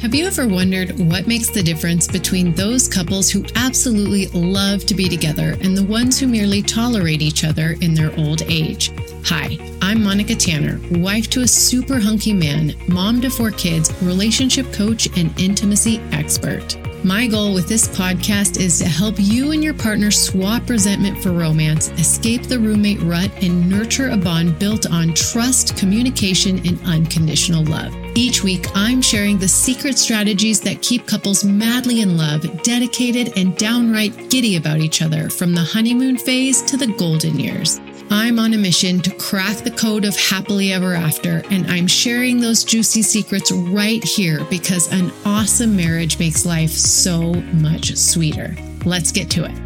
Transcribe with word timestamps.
Have 0.00 0.14
you 0.14 0.28
ever 0.28 0.46
wondered 0.46 0.96
what 0.96 1.26
makes 1.26 1.50
the 1.50 1.60
difference 1.60 2.06
between 2.06 2.54
those 2.54 2.86
couples 2.86 3.28
who 3.28 3.44
absolutely 3.56 4.28
love 4.28 4.86
to 4.86 4.94
be 4.94 5.08
together 5.08 5.56
and 5.60 5.76
the 5.76 5.82
ones 5.82 6.20
who 6.20 6.28
merely 6.28 6.62
tolerate 6.62 7.20
each 7.20 7.42
other 7.42 7.74
in 7.80 7.94
their 7.94 8.16
old 8.16 8.42
age? 8.42 8.92
Hi, 9.24 9.58
I'm 9.82 10.04
Monica 10.04 10.36
Tanner, 10.36 10.78
wife 11.00 11.28
to 11.30 11.40
a 11.40 11.48
super 11.48 11.98
hunky 11.98 12.32
man, 12.32 12.76
mom 12.86 13.20
to 13.22 13.28
four 13.28 13.50
kids, 13.50 13.92
relationship 14.00 14.72
coach, 14.72 15.08
and 15.18 15.36
intimacy 15.36 15.98
expert. 16.12 16.78
My 17.04 17.26
goal 17.26 17.52
with 17.52 17.66
this 17.66 17.88
podcast 17.88 18.60
is 18.60 18.78
to 18.78 18.86
help 18.86 19.16
you 19.18 19.50
and 19.50 19.64
your 19.64 19.74
partner 19.74 20.12
swap 20.12 20.70
resentment 20.70 21.20
for 21.20 21.32
romance, 21.32 21.88
escape 21.98 22.44
the 22.44 22.60
roommate 22.60 23.02
rut, 23.02 23.32
and 23.42 23.68
nurture 23.68 24.10
a 24.10 24.16
bond 24.16 24.60
built 24.60 24.88
on 24.88 25.12
trust, 25.14 25.76
communication, 25.76 26.64
and 26.64 26.80
unconditional 26.86 27.64
love. 27.64 27.92
Each 28.18 28.42
week, 28.42 28.66
I'm 28.74 29.00
sharing 29.00 29.38
the 29.38 29.46
secret 29.46 29.96
strategies 29.96 30.60
that 30.62 30.82
keep 30.82 31.06
couples 31.06 31.44
madly 31.44 32.00
in 32.00 32.16
love, 32.16 32.64
dedicated, 32.64 33.38
and 33.38 33.56
downright 33.56 34.28
giddy 34.28 34.56
about 34.56 34.80
each 34.80 35.02
other 35.02 35.30
from 35.30 35.54
the 35.54 35.60
honeymoon 35.60 36.18
phase 36.18 36.60
to 36.62 36.76
the 36.76 36.88
golden 36.88 37.38
years. 37.38 37.80
I'm 38.10 38.40
on 38.40 38.54
a 38.54 38.58
mission 38.58 38.98
to 39.02 39.14
crack 39.14 39.58
the 39.58 39.70
code 39.70 40.04
of 40.04 40.16
happily 40.16 40.72
ever 40.72 40.94
after, 40.94 41.44
and 41.52 41.70
I'm 41.70 41.86
sharing 41.86 42.40
those 42.40 42.64
juicy 42.64 43.02
secrets 43.02 43.52
right 43.52 44.02
here 44.02 44.44
because 44.50 44.92
an 44.92 45.12
awesome 45.24 45.76
marriage 45.76 46.18
makes 46.18 46.44
life 46.44 46.72
so 46.72 47.34
much 47.52 47.96
sweeter. 47.96 48.56
Let's 48.84 49.12
get 49.12 49.30
to 49.30 49.44
it. 49.44 49.56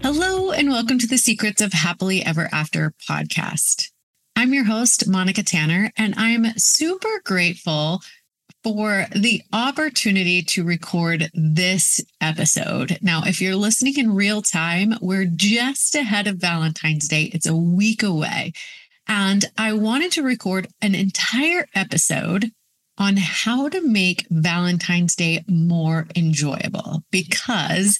Hello, 0.00 0.52
and 0.52 0.70
welcome 0.70 0.98
to 0.98 1.06
the 1.06 1.18
Secrets 1.18 1.60
of 1.60 1.74
Happily 1.74 2.24
Ever 2.24 2.48
After 2.50 2.94
podcast. 3.06 3.90
I'm 4.38 4.54
your 4.54 4.66
host, 4.66 5.08
Monica 5.08 5.42
Tanner, 5.42 5.90
and 5.96 6.14
I'm 6.16 6.56
super 6.56 7.20
grateful 7.24 8.02
for 8.62 9.06
the 9.10 9.42
opportunity 9.52 10.42
to 10.42 10.62
record 10.62 11.28
this 11.34 12.00
episode. 12.20 12.98
Now, 13.02 13.22
if 13.26 13.40
you're 13.40 13.56
listening 13.56 13.98
in 13.98 14.14
real 14.14 14.40
time, 14.40 14.94
we're 15.00 15.24
just 15.24 15.96
ahead 15.96 16.28
of 16.28 16.36
Valentine's 16.36 17.08
Day, 17.08 17.32
it's 17.34 17.48
a 17.48 17.56
week 17.56 18.04
away. 18.04 18.52
And 19.08 19.44
I 19.58 19.72
wanted 19.72 20.12
to 20.12 20.22
record 20.22 20.68
an 20.80 20.94
entire 20.94 21.66
episode 21.74 22.52
on 22.96 23.16
how 23.16 23.68
to 23.68 23.80
make 23.80 24.24
Valentine's 24.30 25.16
Day 25.16 25.42
more 25.48 26.06
enjoyable 26.14 27.02
because 27.10 27.98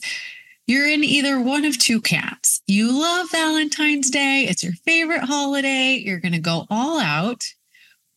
you're 0.69 0.87
in 0.87 1.03
either 1.03 1.41
one 1.41 1.65
of 1.65 1.79
two 1.79 2.01
camps. 2.01 2.61
You 2.67 2.93
love 2.93 3.31
Valentine's 3.33 4.11
Day, 4.11 4.47
it's 4.49 4.63
your 4.63 4.75
favorite 4.85 5.23
holiday, 5.25 5.95
you're 5.95 6.21
going 6.21 6.35
to 6.35 6.39
go 6.39 6.67
all 6.71 7.01
out. 7.01 7.43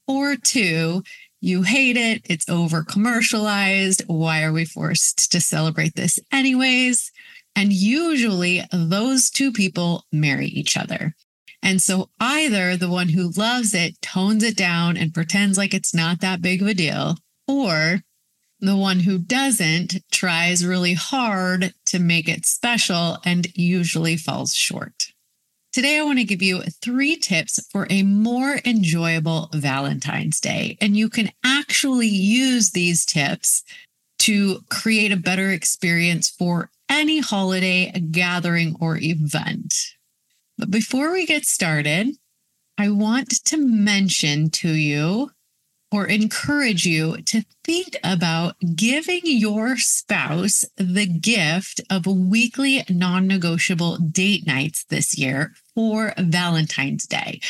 Or 0.05 0.35
two, 0.35 1.03
you 1.39 1.61
hate 1.61 1.95
it, 1.95 2.21
it's 2.25 2.49
over 2.49 2.83
commercialized. 2.83 4.03
Why 4.07 4.43
are 4.43 4.51
we 4.51 4.65
forced 4.65 5.31
to 5.31 5.39
celebrate 5.39 5.95
this 5.95 6.19
anyways? 6.31 7.09
And 7.55 7.71
usually 7.71 8.61
those 8.73 9.29
two 9.29 9.53
people 9.53 10.03
marry 10.11 10.47
each 10.47 10.75
other. 10.75 11.15
And 11.63 11.81
so 11.81 12.09
either 12.19 12.75
the 12.75 12.89
one 12.89 13.09
who 13.09 13.29
loves 13.29 13.73
it 13.73 14.01
tones 14.01 14.43
it 14.43 14.57
down 14.57 14.97
and 14.97 15.13
pretends 15.13 15.57
like 15.57 15.73
it's 15.73 15.95
not 15.95 16.19
that 16.19 16.41
big 16.41 16.61
of 16.61 16.67
a 16.67 16.73
deal, 16.73 17.15
or 17.47 18.01
the 18.61 18.75
one 18.75 18.99
who 18.99 19.17
doesn't 19.17 19.95
tries 20.11 20.65
really 20.65 20.93
hard 20.93 21.73
to 21.87 21.99
make 21.99 22.29
it 22.29 22.45
special 22.45 23.17
and 23.25 23.47
usually 23.55 24.15
falls 24.15 24.53
short. 24.53 25.07
Today, 25.73 25.97
I 25.97 26.03
want 26.03 26.19
to 26.19 26.25
give 26.25 26.41
you 26.41 26.61
three 26.61 27.15
tips 27.15 27.65
for 27.71 27.87
a 27.89 28.03
more 28.03 28.59
enjoyable 28.65 29.49
Valentine's 29.53 30.39
Day. 30.39 30.77
And 30.81 30.97
you 30.97 31.09
can 31.09 31.31
actually 31.45 32.09
use 32.09 32.71
these 32.71 33.05
tips 33.05 33.63
to 34.19 34.59
create 34.69 35.11
a 35.11 35.17
better 35.17 35.49
experience 35.49 36.29
for 36.29 36.69
any 36.89 37.19
holiday, 37.19 37.89
gathering, 38.11 38.75
or 38.79 38.97
event. 38.97 39.73
But 40.57 40.69
before 40.69 41.11
we 41.11 41.25
get 41.25 41.45
started, 41.45 42.17
I 42.77 42.89
want 42.89 43.29
to 43.45 43.57
mention 43.57 44.49
to 44.51 44.69
you 44.69 45.31
or 45.91 46.05
encourage 46.05 46.85
you 46.85 47.21
to 47.23 47.43
think 47.63 47.97
about 48.03 48.55
giving 48.75 49.21
your 49.23 49.77
spouse 49.77 50.65
the 50.77 51.05
gift 51.05 51.81
of 51.89 52.05
weekly 52.05 52.83
non 52.89 53.27
negotiable 53.27 53.97
date 53.97 54.47
nights 54.47 54.85
this 54.85 55.17
year 55.17 55.53
for 55.75 56.13
Valentine's 56.17 57.05
Day. 57.05 57.41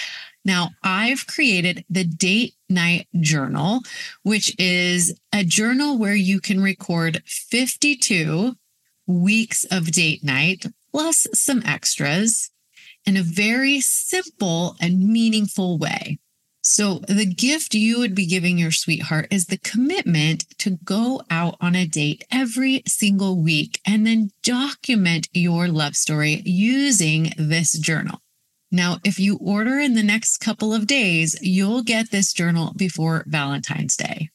Now, 0.43 0.71
I've 0.83 1.27
created 1.27 1.85
the 1.89 2.03
date 2.03 2.55
night 2.67 3.07
journal, 3.19 3.81
which 4.23 4.55
is 4.59 5.13
a 5.31 5.43
journal 5.43 5.99
where 5.99 6.15
you 6.15 6.41
can 6.41 6.61
record 6.61 7.21
52 7.25 8.55
weeks 9.05 9.65
of 9.65 9.91
date 9.91 10.23
night 10.23 10.65
plus 10.91 11.27
some 11.33 11.61
extras 11.63 12.49
in 13.05 13.17
a 13.17 13.23
very 13.23 13.81
simple 13.81 14.75
and 14.79 14.99
meaningful 14.99 15.77
way. 15.77 16.17
So, 16.73 16.99
the 16.99 17.25
gift 17.25 17.75
you 17.75 17.99
would 17.99 18.15
be 18.15 18.25
giving 18.25 18.57
your 18.57 18.71
sweetheart 18.71 19.27
is 19.29 19.47
the 19.47 19.57
commitment 19.57 20.45
to 20.59 20.77
go 20.85 21.21
out 21.29 21.57
on 21.59 21.75
a 21.75 21.85
date 21.85 22.23
every 22.31 22.81
single 22.87 23.43
week 23.43 23.81
and 23.85 24.07
then 24.07 24.31
document 24.41 25.27
your 25.33 25.67
love 25.67 25.97
story 25.97 26.41
using 26.45 27.33
this 27.37 27.77
journal. 27.77 28.19
Now, 28.71 28.99
if 29.03 29.19
you 29.19 29.37
order 29.41 29.79
in 29.79 29.95
the 29.95 30.01
next 30.01 30.37
couple 30.37 30.73
of 30.73 30.87
days, 30.87 31.37
you'll 31.41 31.83
get 31.83 32.09
this 32.09 32.31
journal 32.31 32.71
before 32.77 33.25
Valentine's 33.27 33.97
Day. 33.97 34.29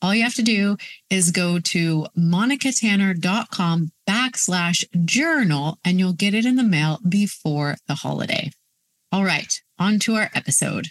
All 0.00 0.14
you 0.14 0.22
have 0.22 0.36
to 0.36 0.42
do 0.42 0.78
is 1.10 1.32
go 1.32 1.58
to 1.58 2.06
monicatanner.com 2.16 3.92
backslash 4.08 5.04
journal 5.04 5.78
and 5.84 5.98
you'll 5.98 6.14
get 6.14 6.32
it 6.32 6.46
in 6.46 6.56
the 6.56 6.62
mail 6.62 6.98
before 7.06 7.76
the 7.88 7.96
holiday. 7.96 8.52
All 9.12 9.22
right, 9.22 9.60
on 9.78 9.98
to 9.98 10.14
our 10.14 10.30
episode. 10.34 10.88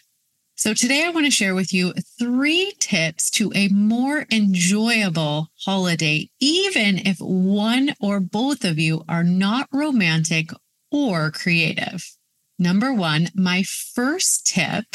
So, 0.64 0.74
today 0.74 1.04
I 1.06 1.10
want 1.10 1.26
to 1.26 1.30
share 1.30 1.56
with 1.56 1.74
you 1.74 1.92
three 2.18 2.72
tips 2.80 3.30
to 3.32 3.52
a 3.54 3.68
more 3.68 4.26
enjoyable 4.32 5.50
holiday, 5.66 6.30
even 6.40 7.06
if 7.06 7.18
one 7.20 7.94
or 8.00 8.22
both 8.22 8.64
of 8.64 8.80
you 8.80 9.04
are 9.10 9.26
not 9.26 9.68
romantic 9.74 10.52
or 10.90 11.32
creative. 11.32 12.10
Number 12.58 12.94
one, 12.94 13.28
my 13.36 13.64
first 13.64 14.48
tip 14.48 14.86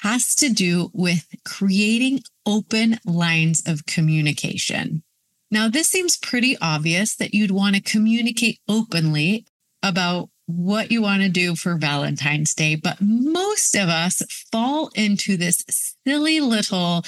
has 0.00 0.34
to 0.34 0.50
do 0.50 0.90
with 0.92 1.24
creating 1.46 2.20
open 2.44 2.98
lines 3.06 3.66
of 3.66 3.86
communication. 3.86 5.02
Now, 5.50 5.66
this 5.66 5.88
seems 5.88 6.18
pretty 6.18 6.58
obvious 6.60 7.16
that 7.16 7.32
you'd 7.32 7.50
want 7.52 7.74
to 7.74 7.80
communicate 7.80 8.60
openly 8.68 9.46
about 9.82 10.28
what 10.46 10.90
you 10.90 11.02
want 11.02 11.22
to 11.22 11.28
do 11.28 11.56
for 11.56 11.76
Valentine's 11.76 12.54
Day, 12.54 12.76
but 12.76 12.96
most 13.00 13.74
of 13.74 13.88
us 13.88 14.22
fall 14.50 14.90
into 14.94 15.36
this 15.36 15.64
silly 16.04 16.40
little 16.40 17.04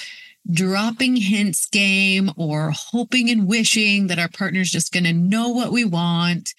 dropping 0.50 1.16
hints 1.16 1.66
game 1.66 2.30
or 2.36 2.72
hoping 2.74 3.30
and 3.30 3.46
wishing 3.46 4.06
that 4.08 4.18
our 4.18 4.28
partner's 4.28 4.70
just 4.70 4.92
going 4.92 5.04
to 5.04 5.12
know 5.12 5.48
what 5.48 5.72
we 5.72 5.84
want. 5.84 6.54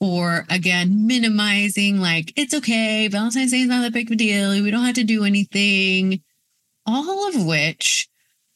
Or 0.00 0.46
again, 0.48 1.06
minimizing, 1.06 2.00
like, 2.00 2.32
it's 2.34 2.54
okay. 2.54 3.06
Valentine's 3.08 3.50
Day 3.50 3.60
is 3.60 3.68
not 3.68 3.82
that 3.82 3.92
big 3.92 4.08
of 4.08 4.12
a 4.12 4.16
deal. 4.16 4.50
We 4.62 4.70
don't 4.70 4.84
have 4.84 4.94
to 4.94 5.04
do 5.04 5.24
anything. 5.24 6.22
All 6.86 7.28
of 7.28 7.44
which 7.44 8.08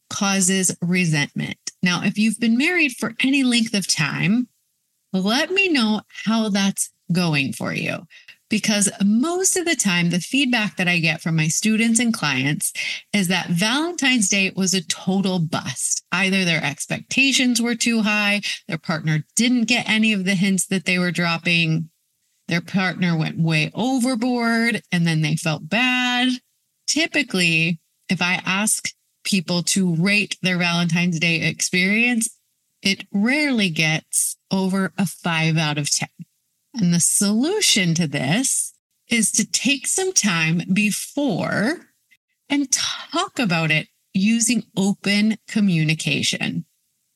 causes 0.08 0.74
resentment. 0.80 1.58
Now, 1.82 2.02
if 2.02 2.18
you've 2.18 2.40
been 2.40 2.56
married 2.56 2.92
for 2.92 3.14
any 3.22 3.42
length 3.42 3.74
of 3.74 3.86
time, 3.86 4.48
let 5.12 5.50
me 5.50 5.68
know 5.68 6.00
how 6.24 6.48
that's 6.48 6.90
going 7.12 7.52
for 7.52 7.72
you. 7.72 8.06
Because 8.50 8.90
most 9.04 9.56
of 9.56 9.64
the 9.64 9.74
time, 9.74 10.10
the 10.10 10.20
feedback 10.20 10.76
that 10.76 10.86
I 10.86 10.98
get 10.98 11.20
from 11.20 11.34
my 11.34 11.48
students 11.48 11.98
and 11.98 12.14
clients 12.14 12.72
is 13.12 13.28
that 13.28 13.48
Valentine's 13.48 14.28
Day 14.28 14.52
was 14.54 14.74
a 14.74 14.84
total 14.84 15.38
bust. 15.38 16.04
Either 16.12 16.44
their 16.44 16.62
expectations 16.62 17.60
were 17.60 17.74
too 17.74 18.02
high, 18.02 18.42
their 18.68 18.78
partner 18.78 19.24
didn't 19.34 19.64
get 19.64 19.88
any 19.88 20.12
of 20.12 20.24
the 20.24 20.34
hints 20.34 20.66
that 20.66 20.84
they 20.84 20.98
were 20.98 21.10
dropping, 21.10 21.90
their 22.48 22.60
partner 22.60 23.16
went 23.16 23.38
way 23.38 23.70
overboard, 23.74 24.82
and 24.92 25.06
then 25.06 25.22
they 25.22 25.36
felt 25.36 25.68
bad. 25.68 26.28
Typically, 26.86 27.80
if 28.08 28.20
I 28.20 28.42
ask 28.44 28.90
people 29.24 29.62
to 29.62 29.94
rate 29.94 30.36
their 30.42 30.58
Valentine's 30.58 31.18
Day 31.18 31.48
experience, 31.48 32.28
it 32.82 33.06
rarely 33.12 33.70
gets 33.70 34.36
over 34.50 34.92
a 34.98 35.06
five 35.06 35.56
out 35.56 35.78
of 35.78 35.90
10. 35.90 36.08
And 36.74 36.92
the 36.92 37.00
solution 37.00 37.94
to 37.94 38.06
this 38.06 38.74
is 39.08 39.30
to 39.32 39.50
take 39.50 39.86
some 39.86 40.12
time 40.12 40.62
before 40.72 41.86
and 42.48 42.72
talk 42.72 43.38
about 43.38 43.70
it 43.70 43.88
using 44.12 44.64
open 44.76 45.36
communication. 45.48 46.64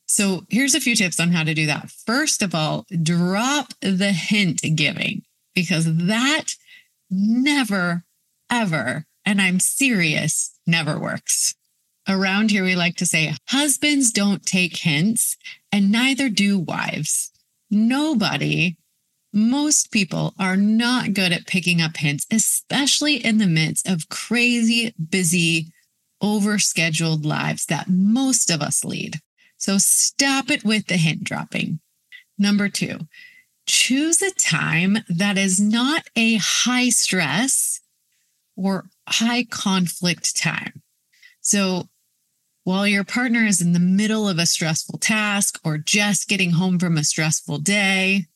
So 0.06 0.44
here's 0.48 0.74
a 0.74 0.80
few 0.80 0.96
tips 0.96 1.20
on 1.20 1.30
how 1.30 1.44
to 1.44 1.54
do 1.54 1.66
that. 1.66 1.90
First 1.90 2.42
of 2.42 2.54
all, 2.54 2.86
drop 3.02 3.74
the 3.80 4.12
hint 4.12 4.62
giving 4.74 5.22
because 5.54 5.84
that 5.96 6.54
never, 7.10 8.04
ever, 8.50 9.04
and 9.24 9.40
I'm 9.40 9.60
serious, 9.60 10.58
never 10.66 10.98
works. 10.98 11.54
Around 12.08 12.50
here, 12.50 12.64
we 12.64 12.74
like 12.74 12.96
to 12.96 13.06
say 13.06 13.34
husbands 13.48 14.10
don't 14.10 14.46
take 14.46 14.78
hints, 14.78 15.36
and 15.70 15.92
neither 15.92 16.30
do 16.30 16.58
wives. 16.58 17.30
Nobody, 17.70 18.76
most 19.32 19.90
people 19.90 20.34
are 20.38 20.56
not 20.56 21.12
good 21.12 21.32
at 21.32 21.46
picking 21.46 21.80
up 21.80 21.96
hints, 21.96 22.26
especially 22.30 23.16
in 23.16 23.38
the 23.38 23.46
midst 23.46 23.88
of 23.88 24.08
crazy, 24.08 24.94
busy, 25.10 25.72
overscheduled 26.22 27.24
lives 27.24 27.66
that 27.66 27.88
most 27.88 28.50
of 28.50 28.60
us 28.60 28.84
lead. 28.84 29.16
So 29.56 29.78
stop 29.78 30.50
it 30.50 30.64
with 30.64 30.86
the 30.86 30.96
hint 30.96 31.24
dropping. 31.24 31.80
Number 32.38 32.68
two, 32.68 33.00
choose 33.66 34.22
a 34.22 34.30
time 34.32 34.98
that 35.08 35.36
is 35.36 35.60
not 35.60 36.04
a 36.16 36.36
high 36.36 36.88
stress 36.88 37.80
or 38.56 38.86
high 39.08 39.44
conflict 39.44 40.36
time. 40.36 40.82
So 41.40 41.88
while 42.64 42.86
your 42.86 43.04
partner 43.04 43.44
is 43.44 43.60
in 43.60 43.72
the 43.72 43.80
middle 43.80 44.28
of 44.28 44.38
a 44.38 44.46
stressful 44.46 44.98
task 44.98 45.58
or 45.64 45.78
just 45.78 46.28
getting 46.28 46.52
home 46.52 46.78
from 46.78 46.96
a 46.96 47.04
stressful 47.04 47.58
day 47.58 48.26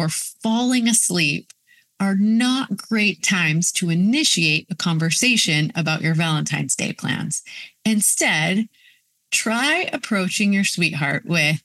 or 0.00 0.08
falling 0.08 0.88
asleep, 0.88 1.52
are 2.00 2.16
not 2.16 2.78
great 2.78 3.22
times 3.22 3.70
to 3.70 3.90
initiate 3.90 4.66
a 4.70 4.74
conversation 4.74 5.70
about 5.76 6.00
your 6.00 6.14
Valentine's 6.14 6.74
Day 6.74 6.94
plans. 6.94 7.42
Instead, 7.84 8.66
try 9.30 9.90
approaching 9.92 10.54
your 10.54 10.64
sweetheart 10.64 11.26
with, 11.26 11.62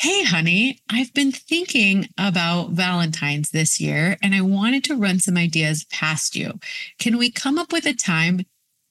Hey, 0.00 0.24
honey, 0.24 0.80
I've 0.88 1.12
been 1.12 1.32
thinking 1.32 2.08
about 2.16 2.70
Valentine's 2.70 3.50
this 3.50 3.78
year 3.78 4.16
and 4.22 4.34
I 4.34 4.40
wanted 4.40 4.84
to 4.84 4.96
run 4.96 5.18
some 5.18 5.36
ideas 5.36 5.84
past 5.90 6.34
you. 6.36 6.58
Can 6.98 7.18
we 7.18 7.30
come 7.30 7.58
up 7.58 7.70
with 7.70 7.84
a 7.84 7.92
time 7.92 8.46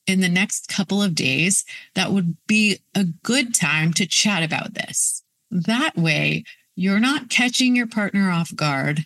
in 0.06 0.20
the 0.20 0.28
next 0.28 0.68
couple 0.68 1.02
of 1.02 1.16
days 1.16 1.64
that 1.94 2.12
would 2.12 2.36
be 2.46 2.78
a 2.94 3.04
good 3.24 3.54
time 3.54 3.92
to 3.94 4.06
chat 4.06 4.44
about 4.44 4.74
this? 4.74 5.24
That 5.50 5.96
way, 5.96 6.44
you're 6.78 7.00
not 7.00 7.28
catching 7.28 7.74
your 7.74 7.88
partner 7.88 8.30
off 8.30 8.54
guard 8.54 9.04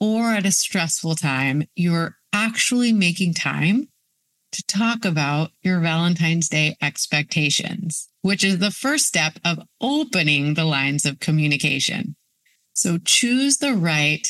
or 0.00 0.30
at 0.30 0.46
a 0.46 0.50
stressful 0.50 1.14
time. 1.14 1.64
You're 1.76 2.16
actually 2.32 2.90
making 2.90 3.34
time 3.34 3.88
to 4.52 4.62
talk 4.66 5.04
about 5.04 5.50
your 5.60 5.78
Valentine's 5.80 6.48
Day 6.48 6.74
expectations, 6.80 8.08
which 8.22 8.42
is 8.42 8.60
the 8.60 8.70
first 8.70 9.04
step 9.04 9.34
of 9.44 9.58
opening 9.78 10.54
the 10.54 10.64
lines 10.64 11.04
of 11.04 11.20
communication. 11.20 12.16
So 12.72 12.96
choose 12.96 13.58
the 13.58 13.74
right 13.74 14.26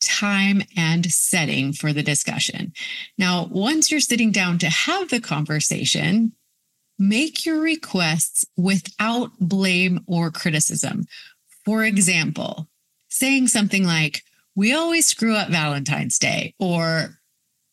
time 0.00 0.62
and 0.76 1.10
setting 1.10 1.72
for 1.72 1.92
the 1.92 2.04
discussion. 2.04 2.74
Now, 3.18 3.48
once 3.50 3.90
you're 3.90 3.98
sitting 3.98 4.30
down 4.30 4.58
to 4.58 4.70
have 4.70 5.08
the 5.08 5.20
conversation, 5.20 6.32
make 6.96 7.44
your 7.44 7.60
requests 7.60 8.44
without 8.56 9.32
blame 9.40 10.04
or 10.06 10.30
criticism. 10.30 11.06
For 11.64 11.84
example, 11.84 12.68
saying 13.08 13.48
something 13.48 13.84
like, 13.84 14.22
we 14.54 14.72
always 14.72 15.06
screw 15.06 15.34
up 15.34 15.48
Valentine's 15.48 16.18
Day, 16.18 16.54
or 16.58 17.18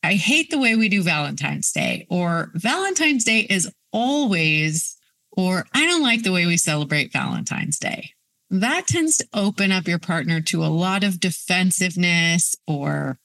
I 0.03 0.13
hate 0.13 0.49
the 0.49 0.59
way 0.59 0.75
we 0.75 0.89
do 0.89 1.03
Valentine's 1.03 1.71
Day, 1.71 2.07
or 2.09 2.51
Valentine's 2.55 3.23
Day 3.23 3.45
is 3.49 3.69
always, 3.91 4.97
or 5.31 5.65
I 5.73 5.85
don't 5.85 6.01
like 6.01 6.23
the 6.23 6.31
way 6.31 6.45
we 6.45 6.57
celebrate 6.57 7.13
Valentine's 7.13 7.77
Day. 7.77 8.11
That 8.49 8.87
tends 8.87 9.17
to 9.17 9.27
open 9.33 9.71
up 9.71 9.87
your 9.87 9.99
partner 9.99 10.41
to 10.41 10.63
a 10.63 10.67
lot 10.67 11.03
of 11.03 11.19
defensiveness 11.19 12.55
or 12.67 13.19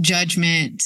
judgment. 0.00 0.84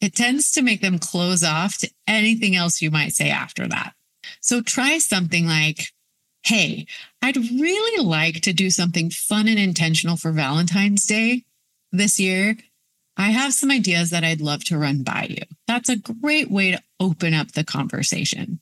It 0.00 0.14
tends 0.14 0.50
to 0.52 0.62
make 0.62 0.80
them 0.80 0.98
close 0.98 1.44
off 1.44 1.78
to 1.78 1.90
anything 2.06 2.56
else 2.56 2.82
you 2.82 2.90
might 2.90 3.12
say 3.12 3.30
after 3.30 3.68
that. 3.68 3.92
So 4.40 4.60
try 4.60 4.98
something 4.98 5.46
like, 5.46 5.92
Hey, 6.44 6.86
I'd 7.22 7.36
really 7.36 8.04
like 8.04 8.40
to 8.42 8.52
do 8.52 8.70
something 8.70 9.10
fun 9.10 9.46
and 9.46 9.58
intentional 9.58 10.16
for 10.16 10.32
Valentine's 10.32 11.06
Day 11.06 11.44
this 11.92 12.18
year. 12.18 12.56
I 13.16 13.30
have 13.30 13.54
some 13.54 13.70
ideas 13.70 14.10
that 14.10 14.24
I'd 14.24 14.40
love 14.40 14.64
to 14.64 14.78
run 14.78 15.02
by 15.02 15.28
you. 15.30 15.42
That's 15.68 15.88
a 15.88 15.96
great 15.96 16.50
way 16.50 16.72
to 16.72 16.82
open 16.98 17.34
up 17.34 17.52
the 17.52 17.62
conversation. 17.62 18.60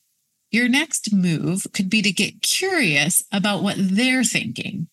Your 0.51 0.69
next 0.69 1.13
move 1.13 1.67
could 1.73 1.89
be 1.89 2.03
to 2.03 2.13
get 2.13 2.43
curious 2.43 3.23
about 3.33 3.63
what 3.63 3.77
they're 3.79 4.25
thinking. 4.25 4.89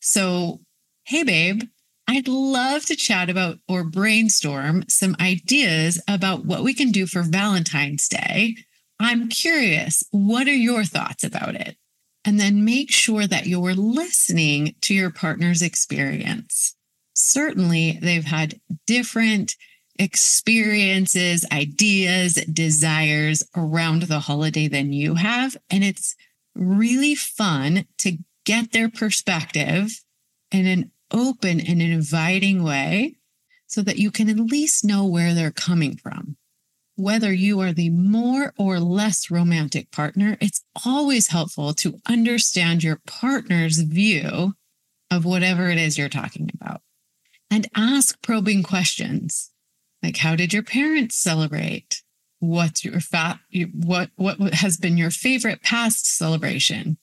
So, 0.00 0.60
hey, 1.04 1.22
babe, 1.22 1.62
I'd 2.08 2.26
love 2.26 2.84
to 2.86 2.96
chat 2.96 3.30
about 3.30 3.58
or 3.68 3.84
brainstorm 3.84 4.84
some 4.88 5.16
ideas 5.20 6.02
about 6.08 6.44
what 6.44 6.64
we 6.64 6.74
can 6.74 6.90
do 6.90 7.06
for 7.06 7.22
Valentine's 7.22 8.08
Day. 8.08 8.56
I'm 8.98 9.28
curious, 9.28 10.02
what 10.10 10.48
are 10.48 10.54
your 10.54 10.84
thoughts 10.84 11.22
about 11.22 11.54
it? 11.54 11.76
And 12.28 12.38
then 12.38 12.62
make 12.64 12.90
sure 12.90 13.26
that 13.26 13.46
you're 13.46 13.74
listening 13.74 14.74
to 14.82 14.92
your 14.92 15.10
partner's 15.10 15.62
experience 15.62 16.76
certainly 17.18 17.98
they've 18.00 18.24
had 18.24 18.60
different 18.86 19.56
experiences, 19.98 21.44
ideas, 21.50 22.34
desires 22.52 23.42
around 23.56 24.02
the 24.02 24.20
holiday 24.20 24.68
than 24.68 24.92
you 24.92 25.14
have. 25.14 25.56
And 25.68 25.82
it's 25.82 26.14
really 26.54 27.14
fun 27.14 27.86
to 27.98 28.18
get 28.44 28.72
their 28.72 28.88
perspective 28.88 30.00
in 30.52 30.66
an 30.66 30.92
open 31.10 31.60
and 31.60 31.82
inviting 31.82 32.62
way 32.62 33.16
so 33.66 33.82
that 33.82 33.98
you 33.98 34.10
can 34.10 34.28
at 34.28 34.36
least 34.36 34.84
know 34.84 35.04
where 35.04 35.34
they're 35.34 35.50
coming 35.50 35.96
from. 35.96 36.36
Whether 36.98 37.32
you 37.32 37.60
are 37.60 37.72
the 37.72 37.90
more 37.90 38.52
or 38.58 38.80
less 38.80 39.30
romantic 39.30 39.92
partner, 39.92 40.36
it's 40.40 40.64
always 40.84 41.28
helpful 41.28 41.72
to 41.74 42.00
understand 42.08 42.82
your 42.82 43.00
partner's 43.06 43.78
view 43.78 44.54
of 45.08 45.24
whatever 45.24 45.68
it 45.68 45.78
is 45.78 45.96
you're 45.96 46.08
talking 46.08 46.50
about. 46.52 46.80
And 47.52 47.68
ask 47.76 48.20
probing 48.20 48.64
questions 48.64 49.52
like 50.02 50.16
how 50.16 50.34
did 50.34 50.52
your 50.52 50.64
parents 50.64 51.14
celebrate? 51.14 52.02
What's 52.40 52.84
your 52.84 52.98
fat 52.98 53.38
what 53.72 54.10
what 54.16 54.54
has 54.54 54.76
been 54.76 54.98
your 54.98 55.12
favorite 55.12 55.62
past 55.62 56.04
celebration? 56.04 56.98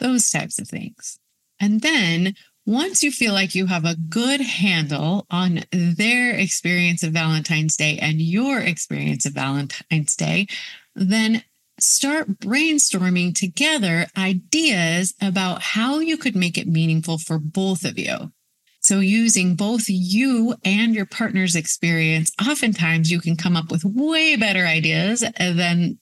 Those 0.00 0.28
types 0.28 0.58
of 0.58 0.66
things. 0.66 1.20
And 1.60 1.82
then 1.82 2.34
once 2.70 3.02
you 3.02 3.10
feel 3.10 3.32
like 3.32 3.52
you 3.52 3.66
have 3.66 3.84
a 3.84 3.96
good 4.08 4.40
handle 4.40 5.26
on 5.28 5.64
their 5.72 6.32
experience 6.36 7.02
of 7.02 7.12
Valentine's 7.12 7.76
Day 7.76 7.98
and 8.00 8.20
your 8.20 8.60
experience 8.60 9.26
of 9.26 9.32
Valentine's 9.32 10.14
Day, 10.14 10.46
then 10.94 11.42
start 11.80 12.38
brainstorming 12.38 13.34
together 13.34 14.06
ideas 14.16 15.14
about 15.20 15.62
how 15.62 15.98
you 15.98 16.16
could 16.16 16.36
make 16.36 16.56
it 16.56 16.68
meaningful 16.68 17.18
for 17.18 17.40
both 17.40 17.84
of 17.84 17.98
you. 17.98 18.30
So, 18.78 19.00
using 19.00 19.56
both 19.56 19.86
you 19.88 20.54
and 20.64 20.94
your 20.94 21.06
partner's 21.06 21.56
experience, 21.56 22.30
oftentimes 22.40 23.10
you 23.10 23.20
can 23.20 23.36
come 23.36 23.56
up 23.56 23.72
with 23.72 23.84
way 23.84 24.36
better 24.36 24.64
ideas 24.64 25.24
than, 25.38 25.98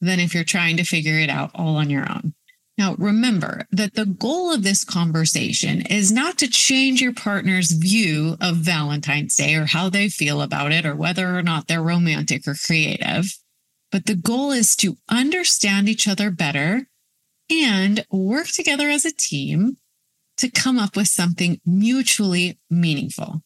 than 0.00 0.20
if 0.20 0.32
you're 0.32 0.44
trying 0.44 0.76
to 0.76 0.84
figure 0.84 1.18
it 1.18 1.28
out 1.28 1.50
all 1.56 1.76
on 1.76 1.90
your 1.90 2.08
own. 2.08 2.34
Now, 2.76 2.96
remember 2.98 3.66
that 3.70 3.94
the 3.94 4.06
goal 4.06 4.52
of 4.52 4.64
this 4.64 4.84
conversation 4.84 5.82
is 5.82 6.10
not 6.10 6.38
to 6.38 6.48
change 6.48 7.00
your 7.00 7.12
partner's 7.12 7.70
view 7.70 8.36
of 8.40 8.56
Valentine's 8.56 9.36
Day 9.36 9.54
or 9.54 9.66
how 9.66 9.88
they 9.88 10.08
feel 10.08 10.42
about 10.42 10.72
it 10.72 10.84
or 10.84 10.96
whether 10.96 11.38
or 11.38 11.42
not 11.42 11.68
they're 11.68 11.82
romantic 11.82 12.48
or 12.48 12.54
creative. 12.54 13.26
But 13.92 14.06
the 14.06 14.16
goal 14.16 14.50
is 14.50 14.74
to 14.76 14.96
understand 15.08 15.88
each 15.88 16.08
other 16.08 16.32
better 16.32 16.88
and 17.48 18.04
work 18.10 18.48
together 18.48 18.88
as 18.88 19.04
a 19.04 19.12
team 19.12 19.76
to 20.38 20.50
come 20.50 20.78
up 20.78 20.96
with 20.96 21.06
something 21.06 21.60
mutually 21.64 22.58
meaningful. 22.68 23.42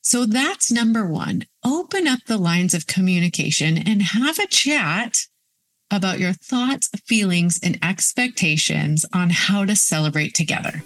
So 0.00 0.26
that's 0.26 0.72
number 0.72 1.06
one. 1.06 1.46
Open 1.64 2.08
up 2.08 2.18
the 2.26 2.38
lines 2.38 2.74
of 2.74 2.88
communication 2.88 3.78
and 3.78 4.02
have 4.02 4.40
a 4.40 4.48
chat 4.48 5.26
about 5.92 6.18
your 6.18 6.32
thoughts, 6.32 6.88
feelings, 7.06 7.60
and 7.62 7.78
expectations 7.84 9.04
on 9.12 9.30
how 9.30 9.64
to 9.64 9.76
celebrate 9.76 10.34
together. 10.34 10.82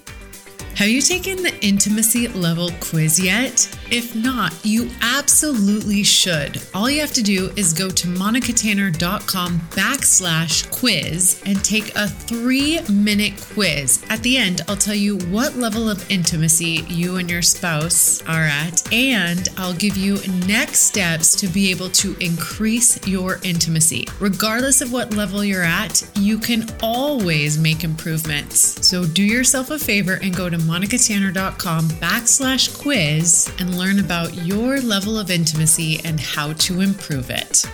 Have 0.77 0.89
you 0.91 1.01
taken 1.01 1.43
the 1.43 1.59
intimacy 1.65 2.29
level 2.29 2.71
quiz 2.81 3.19
yet? 3.19 3.67
If 3.91 4.15
not, 4.15 4.53
you 4.63 4.91
absolutely 5.01 6.03
should. 6.03 6.61
All 6.75 6.91
you 6.91 7.01
have 7.01 7.15
to 7.15 7.23
do 7.23 7.51
is 7.57 7.73
go 7.73 7.89
to 7.89 8.07
monicatanner.com 8.09 9.59
backslash 9.71 10.71
quiz 10.71 11.43
and 11.47 11.65
take 11.65 11.95
a 11.95 12.07
three 12.07 12.83
minute 12.91 13.43
quiz. 13.55 14.05
At 14.11 14.23
the 14.23 14.37
end, 14.37 14.61
I'll 14.69 14.77
tell 14.77 14.95
you 14.95 15.17
what 15.31 15.57
level 15.57 15.89
of 15.89 16.11
intimacy 16.11 16.85
you 16.89 17.17
and 17.17 17.31
your 17.31 17.41
spouse 17.41 18.23
are 18.25 18.45
at, 18.45 18.93
and 18.93 19.49
I'll 19.57 19.73
give 19.73 19.97
you 19.97 20.19
next 20.47 20.81
steps 20.83 21.35
to 21.37 21.47
be 21.47 21.71
able 21.71 21.89
to 21.89 22.15
increase 22.21 23.07
your 23.09 23.41
intimacy. 23.45 24.07
Regardless 24.21 24.83
of 24.83 24.93
what 24.93 25.15
level 25.15 25.43
you're 25.43 25.63
at, 25.63 26.07
you 26.17 26.37
can 26.37 26.67
always 26.83 27.59
make 27.59 27.83
improvements. 27.83 28.87
So 28.87 29.07
do 29.07 29.23
yourself 29.23 29.71
a 29.71 29.79
favor 29.79 30.19
and 30.23 30.37
go 30.37 30.51
to 30.51 30.66
monicatanner.com 30.67 31.89
backslash 32.01 32.77
quiz 32.81 33.53
and 33.59 33.79
learn 33.79 34.01
about 34.01 34.35
your 34.45 34.81
level 34.81 35.19
of 35.19 35.31
intimacy 35.31 36.01
and 36.05 36.19
how 36.19 36.53
to 36.55 36.81
improve 36.81 37.31
it. 37.31 37.65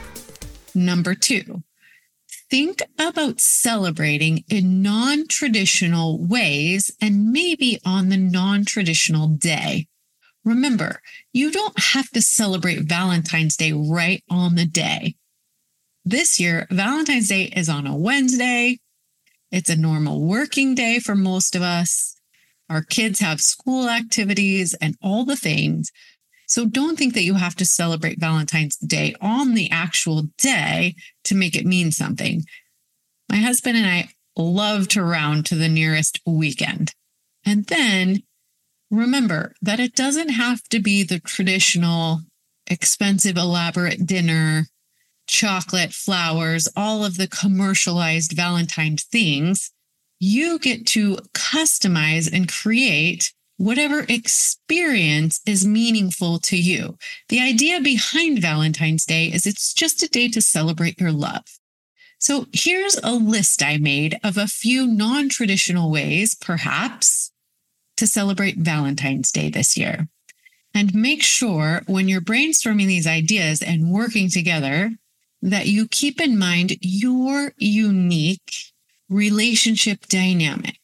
Number 0.74 1.14
two, 1.14 1.62
think 2.50 2.82
about 2.98 3.40
celebrating 3.40 4.44
in 4.48 4.82
non 4.82 5.26
traditional 5.26 6.18
ways 6.24 6.90
and 7.00 7.32
maybe 7.32 7.80
on 7.84 8.10
the 8.10 8.16
non 8.16 8.64
traditional 8.64 9.26
day. 9.26 9.86
Remember, 10.44 11.00
you 11.32 11.50
don't 11.50 11.78
have 11.78 12.10
to 12.10 12.20
celebrate 12.20 12.80
Valentine's 12.80 13.56
Day 13.56 13.72
right 13.72 14.22
on 14.28 14.56
the 14.56 14.66
day. 14.66 15.14
This 16.04 16.40
year, 16.40 16.66
Valentine's 16.70 17.28
Day 17.28 17.44
is 17.54 17.68
on 17.68 17.86
a 17.86 17.96
Wednesday. 17.96 18.80
It's 19.52 19.70
a 19.70 19.76
normal 19.76 20.20
working 20.20 20.74
day 20.74 20.98
for 20.98 21.14
most 21.14 21.54
of 21.54 21.62
us. 21.62 22.16
Our 22.72 22.82
kids 22.82 23.20
have 23.20 23.42
school 23.42 23.90
activities 23.90 24.72
and 24.80 24.96
all 25.02 25.26
the 25.26 25.36
things. 25.36 25.92
So 26.46 26.64
don't 26.64 26.98
think 26.98 27.12
that 27.12 27.22
you 27.22 27.34
have 27.34 27.54
to 27.56 27.66
celebrate 27.66 28.18
Valentine's 28.18 28.76
Day 28.78 29.14
on 29.20 29.52
the 29.52 29.70
actual 29.70 30.22
day 30.38 30.94
to 31.24 31.34
make 31.34 31.54
it 31.54 31.66
mean 31.66 31.92
something. 31.92 32.44
My 33.28 33.36
husband 33.36 33.76
and 33.76 33.86
I 33.86 34.08
love 34.36 34.88
to 34.88 35.04
round 35.04 35.44
to 35.46 35.54
the 35.54 35.68
nearest 35.68 36.20
weekend. 36.26 36.94
And 37.44 37.66
then 37.66 38.22
remember 38.90 39.54
that 39.60 39.80
it 39.80 39.94
doesn't 39.94 40.30
have 40.30 40.62
to 40.70 40.80
be 40.80 41.02
the 41.02 41.20
traditional 41.20 42.20
expensive, 42.66 43.36
elaborate 43.36 44.06
dinner, 44.06 44.64
chocolate, 45.26 45.92
flowers, 45.92 46.68
all 46.74 47.04
of 47.04 47.18
the 47.18 47.28
commercialized 47.28 48.32
Valentine's 48.32 49.04
things. 49.04 49.72
You 50.24 50.60
get 50.60 50.86
to 50.90 51.16
customize 51.34 52.32
and 52.32 52.48
create 52.48 53.32
whatever 53.56 54.06
experience 54.08 55.40
is 55.48 55.66
meaningful 55.66 56.38
to 56.38 56.56
you. 56.56 56.96
The 57.28 57.40
idea 57.40 57.80
behind 57.80 58.38
Valentine's 58.38 59.04
Day 59.04 59.26
is 59.26 59.46
it's 59.46 59.74
just 59.74 60.00
a 60.00 60.08
day 60.08 60.28
to 60.28 60.40
celebrate 60.40 61.00
your 61.00 61.10
love. 61.10 61.42
So 62.20 62.46
here's 62.52 62.96
a 63.02 63.10
list 63.10 63.64
I 63.64 63.78
made 63.78 64.16
of 64.22 64.38
a 64.38 64.46
few 64.46 64.86
non 64.86 65.28
traditional 65.28 65.90
ways, 65.90 66.36
perhaps, 66.36 67.32
to 67.96 68.06
celebrate 68.06 68.58
Valentine's 68.58 69.32
Day 69.32 69.50
this 69.50 69.76
year. 69.76 70.06
And 70.72 70.94
make 70.94 71.24
sure 71.24 71.82
when 71.88 72.06
you're 72.06 72.20
brainstorming 72.20 72.86
these 72.86 73.08
ideas 73.08 73.60
and 73.60 73.90
working 73.90 74.28
together 74.28 74.92
that 75.42 75.66
you 75.66 75.88
keep 75.88 76.20
in 76.20 76.38
mind 76.38 76.76
your 76.80 77.54
unique 77.58 78.71
relationship 79.08 80.06
dynamic. 80.06 80.78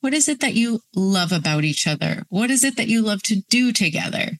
What 0.00 0.14
is 0.14 0.28
it 0.28 0.40
that 0.40 0.54
you 0.54 0.80
love 0.94 1.32
about 1.32 1.64
each 1.64 1.86
other? 1.86 2.24
What 2.28 2.50
is 2.50 2.64
it 2.64 2.76
that 2.76 2.88
you 2.88 3.02
love 3.02 3.22
to 3.24 3.42
do 3.48 3.72
together? 3.72 4.38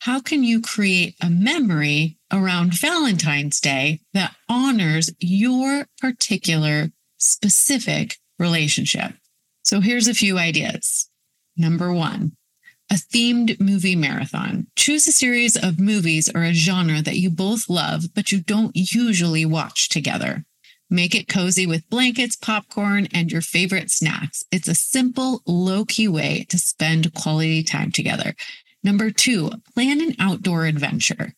How 0.00 0.20
can 0.20 0.44
you 0.44 0.62
create 0.62 1.14
a 1.20 1.28
memory 1.28 2.16
around 2.32 2.74
Valentine's 2.74 3.60
Day 3.60 4.00
that 4.14 4.34
honors 4.48 5.10
your 5.18 5.86
particular 6.00 6.90
specific 7.18 8.16
relationship? 8.38 9.12
So 9.62 9.80
here's 9.80 10.08
a 10.08 10.14
few 10.14 10.38
ideas. 10.38 11.10
Number 11.56 11.92
one, 11.92 12.32
a 12.90 12.94
themed 12.94 13.60
movie 13.60 13.94
marathon. 13.94 14.66
Choose 14.74 15.06
a 15.06 15.12
series 15.12 15.56
of 15.56 15.78
movies 15.78 16.30
or 16.34 16.42
a 16.42 16.52
genre 16.52 17.02
that 17.02 17.18
you 17.18 17.30
both 17.30 17.68
love, 17.68 18.14
but 18.14 18.32
you 18.32 18.40
don't 18.40 18.72
usually 18.74 19.44
watch 19.44 19.88
together. 19.88 20.44
Make 20.92 21.14
it 21.14 21.28
cozy 21.28 21.66
with 21.66 21.88
blankets, 21.88 22.34
popcorn, 22.34 23.06
and 23.14 23.30
your 23.30 23.42
favorite 23.42 23.90
snacks. 23.90 24.44
It's 24.50 24.66
a 24.66 24.74
simple, 24.74 25.40
low 25.46 25.84
key 25.84 26.08
way 26.08 26.44
to 26.48 26.58
spend 26.58 27.14
quality 27.14 27.62
time 27.62 27.92
together. 27.92 28.34
Number 28.82 29.10
two, 29.10 29.52
plan 29.72 30.00
an 30.00 30.16
outdoor 30.18 30.66
adventure. 30.66 31.34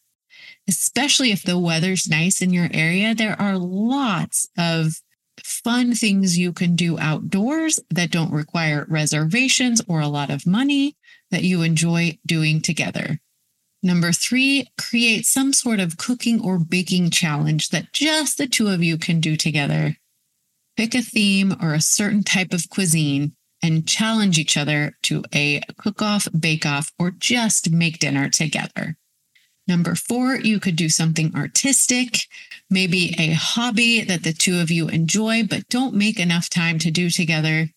Especially 0.67 1.33
if 1.33 1.43
the 1.43 1.59
weather's 1.59 2.09
nice 2.09 2.41
in 2.41 2.53
your 2.53 2.69
area, 2.73 3.15
there 3.15 3.41
are 3.41 3.59
lots 3.59 4.49
of 4.57 5.01
fun 5.45 5.95
things 5.95 6.39
you 6.39 6.53
can 6.53 6.75
do 6.75 6.99
outdoors 6.99 7.79
that 7.91 8.11
don't 8.11 8.33
require 8.33 8.87
reservations 8.89 9.83
or 9.87 10.01
a 10.01 10.09
lot 10.09 10.31
of 10.31 10.47
money 10.47 10.97
that 11.31 11.43
you 11.43 11.63
enjoy 11.63 12.19
doing 12.25 12.61
together. 12.61 13.19
Number 13.83 14.13
three, 14.13 14.69
create 14.79 15.27
some 15.27 15.53
sort 15.53 15.81
of 15.81 15.97
cooking 15.97 16.41
or 16.41 16.59
baking 16.59 17.11
challenge 17.11 17.71
that 17.71 17.93
just 17.93 18.39
the 18.39 18.47
two 18.47 18.69
of 18.69 18.83
you 18.83 18.97
can 18.97 19.19
do 19.21 19.37
together. 19.37 19.97
Pick 20.77 20.95
a 20.95 21.03
theme 21.03 21.57
or 21.61 21.75
a 21.75 21.81
certain 21.81 22.23
type 22.23 22.53
of 22.53 22.71
cuisine 22.71 23.33
and 23.61 23.87
challenge 23.87 24.39
each 24.39 24.57
other 24.57 24.97
to 25.03 25.25
a 25.35 25.61
cook 25.79 26.01
off, 26.01 26.29
bake 26.39 26.65
off, 26.65 26.93
or 26.99 27.11
just 27.11 27.71
make 27.71 27.99
dinner 27.99 28.29
together. 28.29 28.97
Number 29.69 29.95
four, 29.95 30.37
you 30.37 30.59
could 30.59 30.77
do 30.77 30.89
something 30.89 31.35
artistic, 31.37 32.27
maybe 32.69 33.15
a 33.19 33.33
hobby 33.33 34.03
that 34.03 34.25
the 34.25 34.33
two 34.33 34.61
of 34.61 34.71
you 34.71 34.89
enjoy 34.89 35.45
but 35.45 35.69
don't 35.69 35.95
make 35.95 36.19
enough 36.19 36.49
time 36.51 36.79
to 36.81 36.91
do 36.91 37.11
together. 37.11 37.69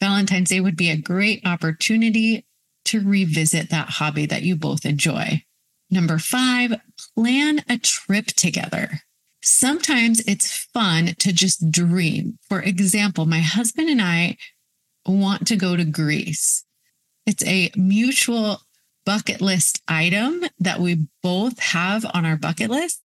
Valentine's 0.00 0.50
Day 0.50 0.60
would 0.60 0.76
be 0.76 0.90
a 0.90 0.96
great 0.96 1.44
opportunity 1.44 2.44
to 2.86 3.06
revisit 3.06 3.70
that 3.70 3.88
hobby 3.88 4.26
that 4.26 4.42
you 4.42 4.56
both 4.56 4.84
enjoy. 4.84 5.42
Number 5.90 6.18
five, 6.18 6.74
plan 7.16 7.62
a 7.68 7.78
trip 7.78 8.26
together. 8.26 9.00
Sometimes 9.42 10.20
it's 10.26 10.66
fun 10.74 11.14
to 11.18 11.32
just 11.32 11.70
dream. 11.70 12.38
For 12.48 12.60
example, 12.60 13.24
my 13.24 13.40
husband 13.40 13.88
and 13.88 14.02
I 14.02 14.36
want 15.06 15.46
to 15.46 15.56
go 15.56 15.76
to 15.76 15.84
Greece. 15.84 16.64
It's 17.24 17.44
a 17.46 17.70
mutual 17.76 18.60
bucket 19.06 19.40
list 19.40 19.82
item 19.88 20.44
that 20.58 20.80
we 20.80 21.06
both 21.22 21.58
have 21.58 22.04
on 22.12 22.26
our 22.26 22.36
bucket 22.36 22.68
list. 22.68 23.02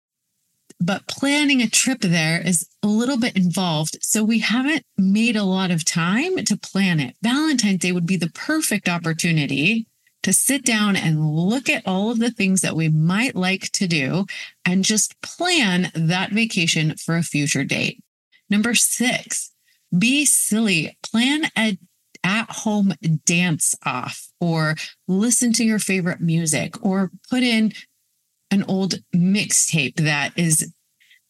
But 0.81 1.07
planning 1.07 1.61
a 1.61 1.69
trip 1.69 2.01
there 2.01 2.41
is 2.41 2.67
a 2.83 2.87
little 2.87 3.19
bit 3.19 3.37
involved. 3.37 3.99
So 4.01 4.25
we 4.25 4.39
haven't 4.39 4.87
made 4.97 5.37
a 5.37 5.45
lot 5.45 5.71
of 5.71 5.85
time 5.85 6.43
to 6.45 6.57
plan 6.57 7.01
it. 7.01 7.17
Valentine's 7.23 7.81
Day 7.81 7.93
would 7.93 8.07
be 8.07 8.17
the 8.17 8.31
perfect 8.31 8.89
opportunity 8.89 9.87
to 10.23 10.33
sit 10.33 10.65
down 10.65 10.97
and 10.97 11.31
look 11.35 11.69
at 11.69 11.87
all 11.87 12.11
of 12.11 12.19
the 12.19 12.31
things 12.31 12.61
that 12.61 12.77
we 12.77 12.89
might 12.89 13.35
like 13.35 13.71
to 13.73 13.87
do 13.87 14.27
and 14.65 14.85
just 14.85 15.21
plan 15.23 15.91
that 15.95 16.31
vacation 16.31 16.95
for 16.97 17.17
a 17.17 17.23
future 17.23 17.65
date. 17.65 18.03
Number 18.49 18.75
six, 18.75 19.53
be 19.97 20.25
silly. 20.25 20.97
Plan 21.03 21.51
a 21.57 21.79
at 22.23 22.51
home 22.51 22.93
dance 23.25 23.75
off 23.87 24.29
or 24.41 24.75
listen 25.09 25.55
to 25.55 25.65
your 25.65 25.79
favorite 25.79 26.21
music 26.21 26.85
or 26.85 27.11
put 27.31 27.43
in 27.43 27.73
an 28.51 28.63
old 28.65 28.97
mixtape 29.15 29.97
that 29.97 30.33
is 30.37 30.71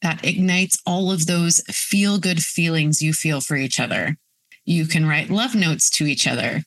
that 0.02 0.25
ignites 0.25 0.82
all 0.87 1.12
of 1.12 1.26
those 1.26 1.61
feel 1.68 2.18
good 2.18 2.42
feelings 2.42 3.02
you 3.02 3.12
feel 3.12 3.40
for 3.40 3.56
each 3.56 3.78
other. 3.78 4.16
You 4.64 4.87
can 4.87 5.06
write 5.06 5.30
love 5.30 5.54
notes 5.54 5.90
to 5.90 6.06
each 6.06 6.26
other 6.26 6.64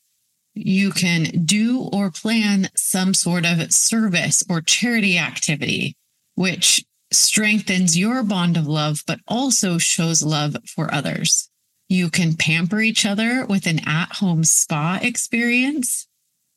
you 0.53 0.91
can 0.91 1.23
do 1.45 1.89
or 1.91 2.11
plan 2.11 2.69
some 2.75 3.13
sort 3.13 3.45
of 3.45 3.71
service 3.71 4.43
or 4.49 4.61
charity 4.61 5.17
activity, 5.17 5.95
which 6.35 6.85
strengthens 7.11 7.97
your 7.97 8.23
bond 8.23 8.57
of 8.57 8.67
love, 8.67 9.03
but 9.07 9.19
also 9.27 9.77
shows 9.77 10.23
love 10.23 10.55
for 10.67 10.93
others. 10.93 11.49
You 11.89 12.09
can 12.09 12.35
pamper 12.35 12.81
each 12.81 13.05
other 13.05 13.45
with 13.45 13.67
an 13.67 13.87
at 13.87 14.13
home 14.13 14.43
spa 14.43 14.99
experience. 15.01 16.07